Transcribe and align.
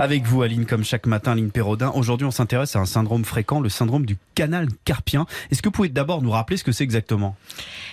Avec 0.00 0.26
vous, 0.26 0.42
Aline, 0.42 0.64
comme 0.64 0.84
chaque 0.84 1.06
matin, 1.06 1.32
Aline 1.32 1.50
Perraudin. 1.50 1.90
Aujourd'hui, 1.92 2.24
on 2.24 2.30
s'intéresse 2.30 2.76
à 2.76 2.78
un 2.78 2.86
syndrome 2.86 3.24
fréquent, 3.24 3.58
le 3.58 3.68
syndrome 3.68 4.06
du 4.06 4.16
canal 4.36 4.68
carpien. 4.84 5.26
Est-ce 5.50 5.60
que 5.60 5.66
vous 5.68 5.72
pouvez 5.72 5.88
d'abord 5.88 6.22
nous 6.22 6.30
rappeler 6.30 6.56
ce 6.56 6.62
que 6.62 6.70
c'est 6.70 6.84
exactement? 6.84 7.34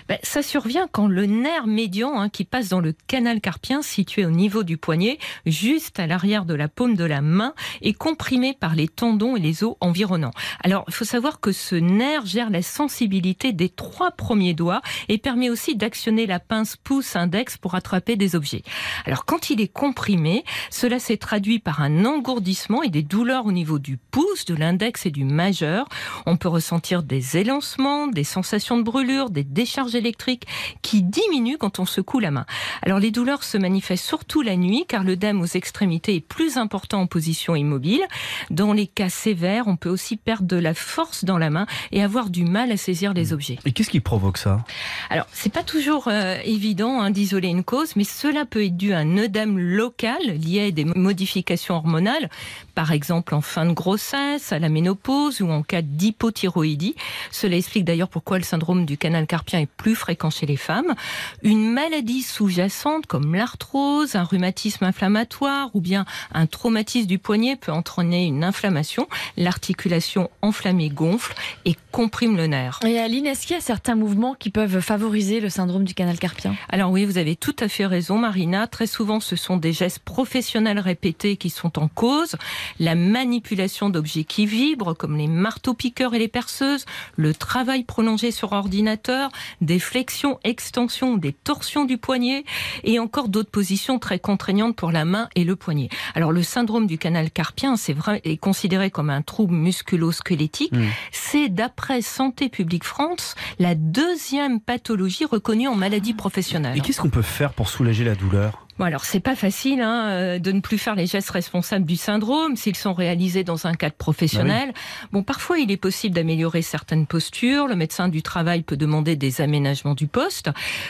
Ben, 0.07 0.19
Ça 0.21 0.43
survient 0.43 0.87
quand 0.91 1.07
le 1.07 1.25
nerf 1.25 1.65
médian 1.65 2.19
hein, 2.19 2.29
qui 2.29 2.45
passe 2.45 2.69
dans 2.69 2.79
le 2.79 2.93
canal 3.07 3.41
carpien, 3.41 3.81
situé 3.81 4.23
au 4.23 4.29
niveau 4.29 4.61
du 4.61 4.77
poignet, 4.77 5.17
juste 5.47 5.99
à 5.99 6.05
l'arrière 6.05 6.45
de 6.45 6.53
la 6.53 6.67
paume 6.67 6.95
de 6.95 7.05
la 7.05 7.21
main, 7.21 7.55
est 7.81 7.93
comprimé 7.93 8.53
par 8.53 8.75
les 8.75 8.87
tendons 8.87 9.35
et 9.35 9.39
les 9.39 9.63
os 9.63 9.75
environnants. 9.79 10.33
Alors, 10.63 10.85
il 10.87 10.93
faut 10.93 11.05
savoir 11.05 11.39
que 11.39 11.51
ce 11.51 11.73
nerf 11.73 12.27
gère 12.27 12.51
la 12.51 12.61
sensibilité 12.61 13.51
des 13.51 13.69
trois 13.69 14.11
premiers 14.11 14.53
doigts 14.53 14.83
et 15.09 15.17
permet 15.17 15.49
aussi 15.49 15.75
d'actionner 15.75 16.27
la 16.27 16.39
pince 16.39 16.75
pouce-index 16.75 17.57
pour 17.57 17.73
attraper 17.73 18.15
des 18.15 18.35
objets. 18.35 18.61
Alors, 19.05 19.25
quand 19.25 19.49
il 19.49 19.59
est 19.59 19.73
comprimé, 19.73 20.43
cela 20.69 20.99
s'est 20.99 21.17
traduit 21.17 21.57
par 21.57 21.81
un 21.81 21.94
engourdissement 22.03 22.81
et 22.81 22.89
des 22.89 23.03
douleurs 23.03 23.45
au 23.45 23.51
niveau 23.51 23.79
du 23.79 23.97
pouce, 23.97 24.45
de 24.45 24.55
l'index 24.55 25.05
et 25.05 25.11
du 25.11 25.23
majeur. 25.23 25.87
On 26.25 26.37
peut 26.37 26.49
ressentir 26.49 27.03
des 27.03 27.37
élancements, 27.37 28.07
des 28.07 28.23
sensations 28.23 28.77
de 28.77 28.83
brûlure, 28.83 29.29
des 29.29 29.43
décharges 29.43 29.95
électriques 29.95 30.47
qui 30.81 31.03
diminuent 31.03 31.57
quand 31.57 31.79
on 31.79 31.85
secoue 31.85 32.19
la 32.19 32.31
main. 32.31 32.45
Alors 32.81 32.99
les 32.99 33.11
douleurs 33.11 33.43
se 33.43 33.57
manifestent 33.57 34.05
surtout 34.05 34.41
la 34.41 34.55
nuit 34.55 34.85
car 34.87 35.03
l'œdème 35.03 35.41
aux 35.41 35.45
extrémités 35.45 36.15
est 36.15 36.21
plus 36.21 36.57
important 36.57 37.01
en 37.01 37.07
position 37.07 37.55
immobile. 37.55 38.01
Dans 38.49 38.73
les 38.73 38.87
cas 38.87 39.09
sévères, 39.09 39.67
on 39.67 39.75
peut 39.75 39.89
aussi 39.89 40.17
perdre 40.17 40.47
de 40.47 40.57
la 40.57 40.73
force 40.73 41.25
dans 41.25 41.37
la 41.37 41.49
main 41.49 41.67
et 41.91 42.01
avoir 42.01 42.29
du 42.29 42.45
mal 42.45 42.71
à 42.71 42.77
saisir 42.77 43.13
les 43.13 43.33
objets. 43.33 43.59
Et 43.65 43.71
qu'est-ce 43.71 43.89
qui 43.89 43.99
provoque 43.99 44.37
ça? 44.37 44.63
Alors, 45.09 45.27
c'est 45.31 45.51
pas 45.51 45.63
toujours 45.63 46.07
euh, 46.07 46.37
évident 46.43 47.01
hein, 47.01 47.11
d'isoler 47.11 47.49
une 47.49 47.63
cause, 47.63 47.95
mais 47.95 48.03
cela 48.03 48.45
peut 48.45 48.63
être 48.65 48.77
dû 48.77 48.93
à 48.93 48.99
un 48.99 49.17
œdème 49.17 49.57
local 49.57 50.21
lié 50.25 50.67
à 50.67 50.71
des 50.71 50.85
modifications 50.85 51.75
hormonales, 51.85 52.29
par 52.73 52.91
exemple 52.91 53.35
en 53.35 53.41
fin 53.41 53.65
de 53.65 53.73
grossesse, 53.73 54.51
à 54.51 54.59
la 54.59 54.69
ménopause 54.69 55.41
ou 55.41 55.49
en 55.49 55.61
cas 55.61 55.81
d'hypothyroïdie. 55.81 56.95
Cela 57.31 57.55
explique 57.55 57.85
d'ailleurs 57.85 58.09
pourquoi 58.09 58.37
le 58.37 58.43
syndrome 58.43 58.85
du 58.85 58.97
canal 58.97 59.27
carpien 59.27 59.59
est 59.59 59.69
plus 59.69 59.95
fréquent 59.95 60.31
chez 60.31 60.45
les 60.45 60.57
femmes. 60.57 60.95
Une 61.43 61.71
maladie 61.71 62.23
sous-jacente 62.23 63.05
comme 63.05 63.35
l'arthrose, 63.35 64.15
un 64.15 64.23
rhumatisme 64.23 64.83
inflammatoire 64.83 65.69
ou 65.73 65.81
bien 65.81 66.05
un 66.33 66.47
traumatisme 66.47 67.07
du 67.07 67.19
poignet 67.19 67.55
peut 67.55 67.71
entraîner 67.71 68.25
une 68.25 68.43
inflammation. 68.43 69.07
L'articulation 69.37 70.29
enflammée 70.41 70.89
gonfle 70.89 71.35
et 71.65 71.75
comprime 71.91 72.35
le 72.35 72.47
nerf. 72.47 72.79
Et 72.85 72.99
Aline, 72.99 73.27
est-ce 73.27 73.45
qu'il 73.45 73.55
y 73.55 73.59
a 73.59 73.61
certains 73.61 73.95
mouvements 73.95 74.33
qui 74.33 74.49
peuvent 74.49 74.79
favoriser 74.79 75.39
le 75.39 75.49
syndrome 75.49 75.83
du 75.83 75.93
canal 75.93 76.17
carpien? 76.17 76.55
Alors 76.69 76.91
oui, 76.91 77.05
vous 77.05 77.17
avez 77.17 77.35
tout 77.35 77.55
à 77.59 77.67
fait 77.67 77.85
raison, 77.85 78.17
Marina. 78.17 78.67
Très 78.67 78.87
souvent, 78.87 79.19
ce 79.19 79.35
sont 79.35 79.57
des 79.57 79.73
gestes 79.73 79.99
professionnels 79.99 80.79
répétés 80.79 81.37
qui 81.37 81.49
sont 81.49 81.74
en 81.77 81.87
cause. 81.87 82.35
La 82.79 82.95
manipulation 82.95 83.89
d'objets 83.89 84.23
qui 84.23 84.45
vibrent, 84.45 84.95
comme 84.95 85.17
les 85.17 85.27
marteaux-piqueurs 85.27 86.13
et 86.13 86.19
les 86.19 86.27
perceuses, 86.27 86.85
le 87.15 87.33
travail 87.33 87.83
prolongé 87.83 88.31
sur 88.31 88.53
ordinateur, 88.53 89.29
des 89.61 89.79
flexions, 89.79 90.39
extensions, 90.43 91.17
des 91.17 91.33
torsions 91.33 91.85
du 91.85 91.97
poignet 91.97 92.45
et 92.83 92.99
encore 92.99 93.29
d'autres 93.29 93.51
positions 93.51 93.99
très 93.99 94.19
contraignantes 94.19 94.75
pour 94.75 94.91
la 94.91 95.05
main 95.05 95.29
et 95.35 95.43
le 95.43 95.55
poignet. 95.55 95.89
Alors 96.13 96.31
le 96.31 96.43
syndrome 96.43 96.87
du 96.87 96.97
canal 96.97 97.31
carpien, 97.31 97.75
c'est 97.77 97.93
vrai, 97.93 98.21
est 98.23 98.37
considéré 98.37 98.91
comme 98.91 99.09
un 99.09 99.21
trouble 99.21 99.55
musculo-squelettique. 99.55 100.71
Mmh. 100.71 100.85
C'est 101.11 101.49
d'après 101.49 102.01
Santé 102.01 102.49
publique 102.49 102.83
France 102.83 103.35
la 103.59 103.75
deuxième 103.75 104.59
pathologie 104.59 105.25
reconnue 105.25 105.67
en 105.67 105.75
maladie 105.75 106.13
professionnelle. 106.13 106.77
Et 106.77 106.81
qu'est-ce 106.81 107.01
qu'on 107.01 107.09
peut 107.09 107.21
faire 107.21 107.53
pour 107.53 107.69
soulager 107.69 108.03
la 108.03 108.15
douleur? 108.15 108.64
Bon 108.77 108.83
alors 108.83 109.05
c'est 109.05 109.21
pas 109.21 109.37
facile 109.37 109.79
hein, 109.79 110.09
euh, 110.09 110.39
de 110.39 110.51
ne 110.51 110.59
plus 110.59 110.77
faire 110.77 110.95
les 110.95 111.07
gestes 111.07 111.29
responsables 111.29 111.85
du 111.85 111.95
syndrome 111.95 112.57
s'ils 112.57 112.75
sont 112.75 112.93
réalisés 112.93 113.45
dans 113.45 113.67
un 113.67 113.73
cadre 113.73 113.95
professionnel. 113.95 114.73
Bon 115.13 115.23
parfois 115.23 115.59
il 115.59 115.71
est 115.71 115.77
possible 115.77 116.13
d'améliorer 116.13 116.61
certaines 116.61 117.07
postures. 117.07 117.67
Le 117.67 117.77
médecin 117.77 118.09
du 118.09 118.21
travail 118.21 118.63
peut 118.63 118.75
demander 118.75 119.15
des 119.15 119.39
aménagements 119.39 119.95
du 119.95 120.07
poste. 120.07 120.49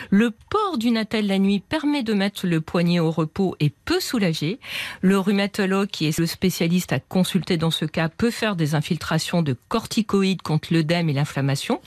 Le 0.09 0.31
port 0.31 0.79
d'une 0.79 0.97
attelle 0.97 1.27
la 1.27 1.37
nuit 1.37 1.59
permet 1.59 2.01
de 2.01 2.15
mettre 2.15 2.47
le 2.47 2.59
poignet 2.59 2.99
au 2.99 3.11
repos 3.11 3.55
et 3.59 3.69
peut 3.69 3.99
soulager. 3.99 4.59
Le 5.01 5.19
rhumatologue 5.19 5.89
qui 5.89 6.07
est 6.07 6.17
le 6.17 6.25
spécialiste 6.25 6.91
à 6.91 6.99
consulter 6.99 7.57
dans 7.57 7.69
ce 7.69 7.85
cas 7.85 8.09
peut 8.09 8.31
faire 8.31 8.55
des 8.55 8.73
infiltrations 8.73 9.43
de 9.43 9.55
corticoïdes 9.67 10.41
contre 10.41 10.73
l'œdème 10.73 11.07
et 11.09 11.13
l'inflammation. 11.13 11.81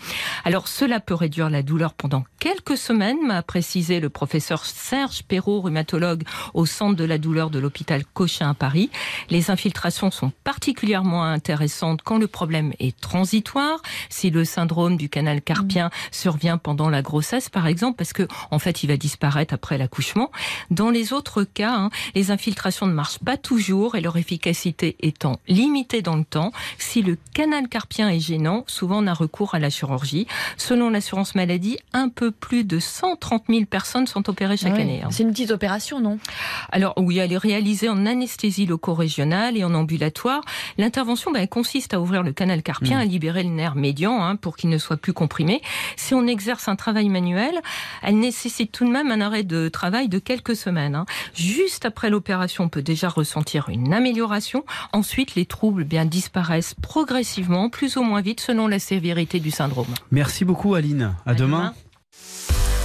Alors 0.44 0.68
cela 0.68 1.00
peut 1.00 1.14
réduire 1.14 1.50
la 1.50 1.64
douleur 1.64 1.94
pendant 1.94 2.22
quelques 2.38 2.76
semaines, 2.76 3.26
m'a 3.26 3.42
précisé 3.42 4.00
le 4.00 4.08
professeur 4.08 4.64
Serge 4.64 5.22
Perrault, 5.24 5.60
rhumatologue 5.60 6.22
au 6.54 6.66
centre 6.66 6.96
de 6.96 7.04
la 7.04 7.18
douleur 7.18 7.50
de 7.50 7.58
l'hôpital 7.58 8.04
Cochin 8.04 8.50
à 8.50 8.54
Paris. 8.54 8.90
Les 9.30 9.50
infiltrations 9.50 10.10
sont 10.10 10.32
particulièrement 10.44 11.24
intéressantes 11.24 12.02
quand 12.02 12.18
le 12.18 12.26
problème 12.26 12.72
est 12.78 12.98
transitoire, 12.98 13.80
si 14.08 14.30
le 14.30 14.44
syndrome 14.44 14.96
du 14.96 15.08
canal 15.08 15.42
carpien 15.42 15.90
survient 16.10 16.58
pendant 16.58 16.88
la 16.88 17.02
grossesse 17.02 17.48
par 17.48 17.66
exemple, 17.66 17.96
parce 17.96 18.12
que 18.12 18.26
en 18.50 18.58
fait 18.58 18.82
il 18.82 18.86
va 18.86 18.96
disparaître 18.96 19.54
après 19.54 19.78
l'accouchement. 19.78 20.30
Dans 20.70 20.90
les 20.90 21.12
autres 21.12 21.44
cas, 21.44 21.74
hein, 21.74 21.90
les 22.14 22.30
infiltrations 22.30 22.86
ne 22.86 22.92
marchent 22.92 23.18
pas 23.18 23.36
toujours 23.36 23.96
et 23.96 24.00
leur 24.00 24.16
efficacité 24.16 24.96
étant 25.00 25.40
limitée 25.48 26.02
dans 26.02 26.16
le 26.16 26.24
temps. 26.24 26.52
Si 26.78 27.02
le 27.02 27.16
canal 27.34 27.68
carpien 27.68 28.08
est 28.08 28.20
gênant, 28.20 28.64
souvent 28.66 29.02
on 29.02 29.06
a 29.06 29.14
recours 29.14 29.54
à 29.54 29.58
la 29.58 29.70
chirurgie. 29.70 30.26
Selon 30.56 30.90
l'assurance 30.90 31.34
maladie, 31.34 31.78
un 31.92 32.08
peu 32.08 32.27
plus 32.30 32.64
de 32.64 32.78
130 32.78 33.44
000 33.48 33.64
personnes 33.64 34.06
sont 34.06 34.28
opérées 34.28 34.56
chaque 34.56 34.78
année. 34.78 35.02
hein. 35.04 35.08
C'est 35.10 35.22
une 35.22 35.30
petite 35.30 35.50
opération, 35.50 36.00
non? 36.00 36.18
Alors 36.72 36.94
oui, 36.96 37.18
elle 37.18 37.32
est 37.32 37.38
réalisée 37.38 37.88
en 37.88 38.06
anesthésie 38.06 38.66
loco-régionale 38.66 39.56
et 39.56 39.64
en 39.64 39.74
ambulatoire. 39.74 40.42
L'intervention 40.78 41.30
ben, 41.32 41.40
elle 41.42 41.48
consiste 41.48 41.94
à 41.94 42.00
ouvrir 42.00 42.22
le 42.22 42.32
canal 42.32 42.62
carpien, 42.62 42.98
à 42.98 43.04
libérer 43.04 43.42
le 43.42 43.50
nerf 43.50 43.74
médian 43.74 44.22
hein, 44.22 44.36
pour 44.36 44.56
qu'il 44.56 44.70
ne 44.70 44.78
soit 44.78 44.96
plus 44.96 45.12
comprimé. 45.12 45.62
Si 45.96 46.14
on 46.14 46.26
exerce 46.26 46.68
un 46.68 46.76
travail 46.76 47.08
manuel, 47.08 47.60
elle 48.02 48.18
nécessite 48.18 48.72
tout 48.72 48.84
de 48.84 48.90
même 48.90 49.10
un 49.10 49.20
arrêt 49.20 49.42
de 49.44 49.68
travail 49.68 50.08
de 50.08 50.18
quelques 50.18 50.56
semaines. 50.56 50.94
hein. 50.94 51.06
Juste 51.34 51.84
après 51.84 52.10
l'opération, 52.10 52.64
on 52.64 52.68
peut 52.68 52.82
déjà 52.82 53.08
ressentir 53.08 53.68
une 53.68 53.92
amélioration. 53.92 54.64
Ensuite, 54.92 55.34
les 55.34 55.46
troubles 55.46 55.84
bien 55.84 56.04
disparaissent 56.04 56.74
progressivement, 56.82 57.68
plus 57.70 57.96
ou 57.96 58.02
moins 58.02 58.20
vite 58.20 58.40
selon 58.40 58.66
la 58.68 58.78
sévérité 58.78 59.40
du 59.40 59.50
syndrome. 59.50 59.86
Merci 60.10 60.44
beaucoup, 60.44 60.74
Aline. 60.74 61.14
À, 61.26 61.34
demain. 61.34 61.74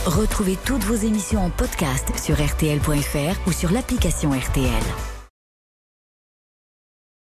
Retrouvez 0.06 0.58
toutes 0.66 0.84
vos 0.84 0.96
émissions 0.96 1.46
en 1.46 1.50
podcast 1.50 2.08
sur 2.22 2.36
RTL.fr 2.36 3.48
ou 3.48 3.52
sur 3.52 3.72
l'application 3.72 4.32
RTL. 4.32 5.13